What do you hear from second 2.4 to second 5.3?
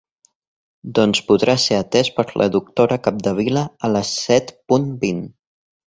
la doctora Capdevila a les set punt vint.